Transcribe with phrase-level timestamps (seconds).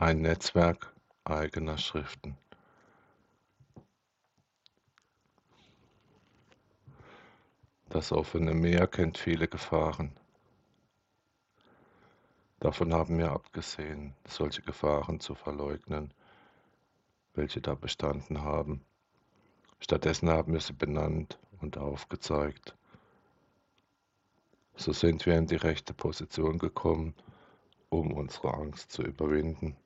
[0.00, 2.38] Ein Netzwerk eigener Schriften.
[7.88, 10.12] Das offene Meer kennt viele Gefahren.
[12.60, 16.14] Davon haben wir abgesehen, solche Gefahren zu verleugnen,
[17.34, 18.84] welche da bestanden haben.
[19.80, 22.76] Stattdessen haben wir sie benannt und aufgezeigt.
[24.76, 27.16] So sind wir in die rechte Position gekommen,
[27.88, 29.76] um unsere Angst zu überwinden.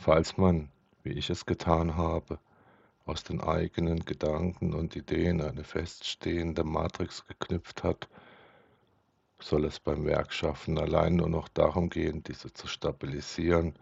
[0.00, 0.70] Falls man,
[1.02, 2.38] wie ich es getan habe,
[3.04, 8.08] aus den eigenen Gedanken und Ideen eine feststehende Matrix geknüpft hat,
[9.40, 13.74] soll es beim Werkschaffen allein nur noch darum gehen, diese zu stabilisieren,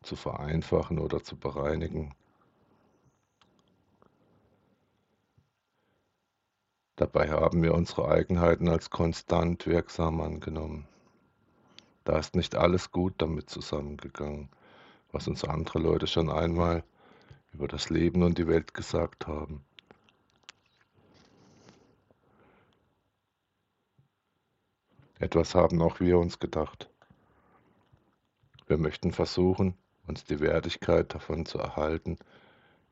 [0.00, 2.14] zu vereinfachen oder zu bereinigen.
[6.96, 10.88] Dabei haben wir unsere Eigenheiten als konstant wirksam angenommen.
[12.04, 14.48] Da ist nicht alles gut damit zusammengegangen
[15.12, 16.84] was uns andere Leute schon einmal
[17.52, 19.64] über das Leben und die Welt gesagt haben.
[25.18, 26.90] Etwas haben auch wir uns gedacht.
[28.66, 29.74] Wir möchten versuchen,
[30.06, 32.18] uns die Wertigkeit davon zu erhalten,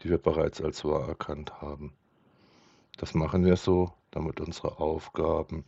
[0.00, 1.92] die wir bereits als wahr erkannt haben.
[2.97, 5.64] Das machen wir so, damit unsere Aufgaben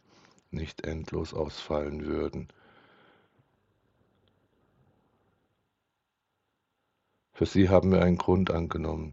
[0.50, 2.48] nicht endlos ausfallen würden,
[7.36, 9.12] Für sie haben wir einen Grund angenommen,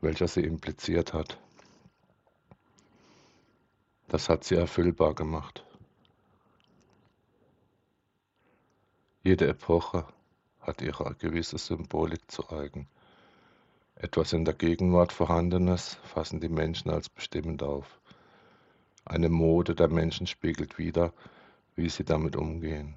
[0.00, 1.38] welcher sie impliziert hat.
[4.08, 5.62] Das hat sie erfüllbar gemacht.
[9.22, 10.06] Jede Epoche
[10.62, 12.88] hat ihre gewisse Symbolik zu eigen.
[13.96, 18.00] Etwas in der Gegenwart Vorhandenes fassen die Menschen als bestimmend auf.
[19.04, 21.12] Eine Mode der Menschen spiegelt wider,
[21.74, 22.94] wie sie damit umgehen.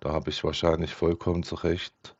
[0.00, 2.16] Da habe ich wahrscheinlich vollkommen zu Recht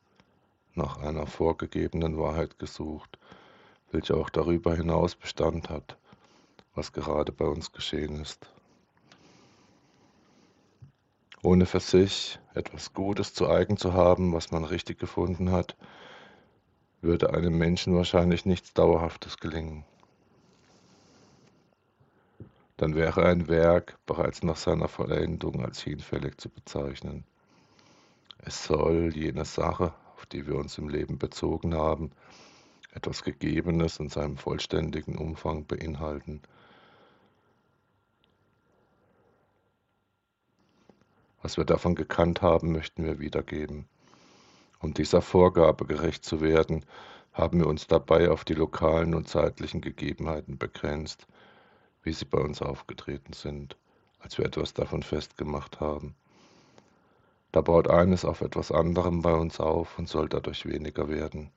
[0.75, 3.17] nach einer vorgegebenen Wahrheit gesucht,
[3.91, 5.97] welche auch darüber hinaus Bestand hat,
[6.73, 8.49] was gerade bei uns geschehen ist.
[11.43, 15.75] Ohne für sich etwas Gutes zu eigen zu haben, was man richtig gefunden hat,
[17.01, 19.85] würde einem Menschen wahrscheinlich nichts Dauerhaftes gelingen.
[22.77, 27.23] Dann wäre ein Werk bereits nach seiner Vollendung als hinfällig zu bezeichnen.
[28.39, 32.11] Es soll jene Sache auf die wir uns im Leben bezogen haben,
[32.93, 36.41] etwas Gegebenes in seinem vollständigen Umfang beinhalten.
[41.41, 43.87] Was wir davon gekannt haben, möchten wir wiedergeben.
[44.79, 46.85] Um dieser Vorgabe gerecht zu werden,
[47.33, 51.27] haben wir uns dabei auf die lokalen und zeitlichen Gegebenheiten begrenzt,
[52.01, 53.77] wie sie bei uns aufgetreten sind,
[54.19, 56.15] als wir etwas davon festgemacht haben.
[57.55, 61.51] Da baut eines auf etwas anderem bei uns auf und soll dadurch weniger werden,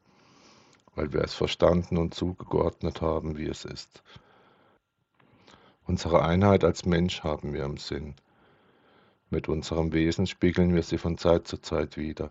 [0.94, 4.04] weil wir es verstanden und zugeordnet haben, wie es ist.
[5.88, 8.14] Unsere Einheit als Mensch haben wir im Sinn.
[9.28, 12.30] Mit unserem Wesen spiegeln wir sie von Zeit zu Zeit wieder.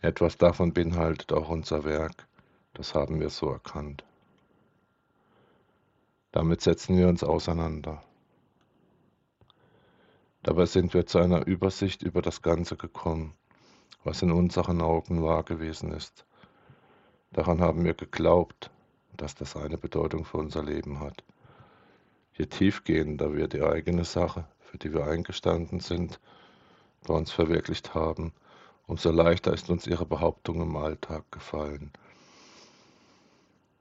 [0.00, 2.26] Etwas davon beinhaltet auch unser Werk,
[2.72, 4.02] das haben wir so erkannt.
[6.32, 8.02] Damit setzen wir uns auseinander.
[10.42, 13.34] Dabei sind wir zu einer Übersicht über das Ganze gekommen,
[14.04, 16.24] was in unseren Augen wahr gewesen ist.
[17.32, 18.70] Daran haben wir geglaubt,
[19.18, 21.22] dass das eine Bedeutung für unser Leben hat.
[22.32, 26.18] Je tiefgehender wir die eigene Sache, für die wir eingestanden sind,
[27.06, 28.32] bei uns verwirklicht haben,
[28.86, 31.92] umso leichter ist uns ihre Behauptung im Alltag gefallen.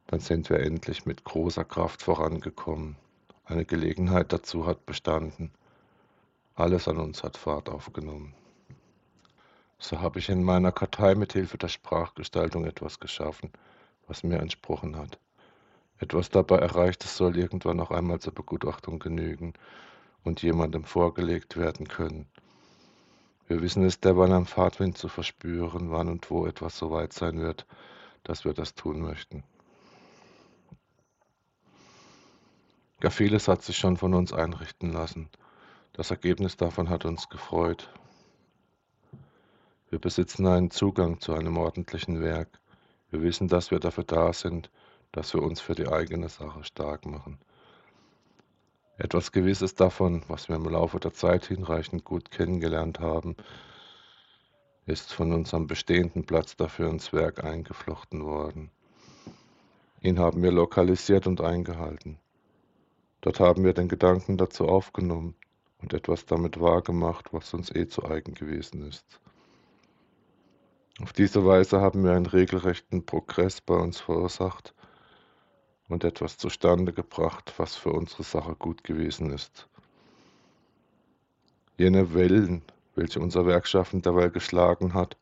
[0.07, 2.97] Dann sind wir endlich mit großer Kraft vorangekommen.
[3.45, 5.51] Eine Gelegenheit dazu hat bestanden,
[6.59, 8.33] alles an uns hat Fahrt aufgenommen.
[9.77, 13.51] So habe ich in meiner Kartei mit Hilfe der Sprachgestaltung etwas geschaffen,
[14.07, 15.19] was mir entsprochen hat.
[15.99, 19.53] Etwas dabei Erreichtes soll irgendwann noch einmal zur Begutachtung genügen
[20.23, 22.27] und jemandem vorgelegt werden können.
[23.47, 27.39] Wir wissen es derweil am Fahrtwind zu verspüren, wann und wo etwas so weit sein
[27.39, 27.65] wird,
[28.23, 29.43] dass wir das tun möchten.
[32.99, 35.29] Gar vieles hat sich schon von uns einrichten lassen.
[35.99, 37.89] Das Ergebnis davon hat uns gefreut.
[39.89, 42.47] Wir besitzen einen Zugang zu einem ordentlichen Werk.
[43.11, 44.71] Wir wissen, dass wir dafür da sind,
[45.11, 47.37] dass wir uns für die eigene Sache stark machen.
[48.97, 53.35] Etwas Gewisses davon, was wir im Laufe der Zeit hinreichend gut kennengelernt haben,
[54.85, 58.71] ist von unserem bestehenden Platz dafür ins Werk eingeflochten worden.
[59.99, 62.19] Ihn haben wir lokalisiert und eingehalten.
[63.19, 65.35] Dort haben wir den Gedanken dazu aufgenommen,
[65.81, 69.19] und etwas damit wahrgemacht, was uns eh zu eigen gewesen ist.
[71.01, 74.73] Auf diese Weise haben wir einen regelrechten Progress bei uns verursacht
[75.87, 79.69] und etwas zustande gebracht, was für unsere Sache gut gewesen ist.
[81.77, 82.63] Jene Wellen,
[82.95, 85.15] welche unser Werkschaffen dabei geschlagen hat,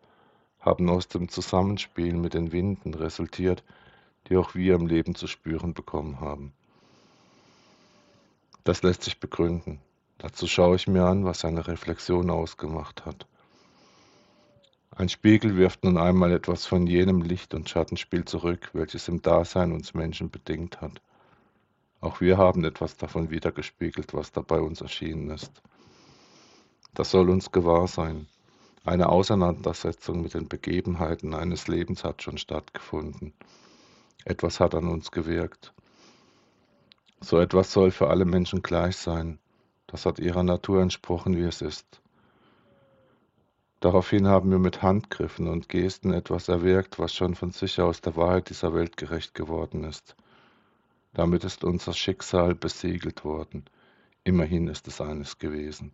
[0.60, 3.64] haben aus dem Zusammenspiel mit den Winden resultiert,
[4.28, 6.54] die auch wir im Leben zu spüren bekommen haben.
[8.64, 9.80] Das lässt sich begründen.
[10.18, 13.28] Dazu schaue ich mir an, was eine Reflexion ausgemacht hat.
[14.96, 19.72] Ein Spiegel wirft nun einmal etwas von jenem Licht- und Schattenspiel zurück, welches im Dasein
[19.72, 21.02] uns Menschen bedingt hat.
[22.02, 25.62] Auch wir haben etwas davon wiedergespiegelt, was da bei uns erschienen ist.
[26.96, 28.28] Das soll uns gewahr sein.
[28.84, 33.34] Eine Auseinandersetzung mit den Begebenheiten eines Lebens hat schon stattgefunden.
[34.26, 35.74] Etwas hat an uns gewirkt.
[37.20, 39.38] So etwas soll für alle Menschen gleich sein.
[39.88, 42.02] Das hat ihrer Natur entsprochen, wie es ist.
[43.80, 48.16] Daraufhin haben wir mit Handgriffen und Gesten etwas erwirkt, was schon von sich aus der
[48.16, 50.16] Wahrheit dieser Welt gerecht geworden ist.
[51.14, 53.66] Damit ist unser Schicksal besiegelt worden.
[54.24, 55.94] Immerhin ist es eines gewesen.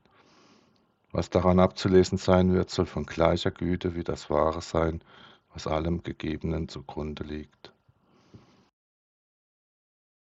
[1.12, 5.04] Was daran abzulesen sein wird, soll von gleicher Güte wie das Wahre sein,
[5.54, 7.63] was allem Gegebenen zugrunde liegt.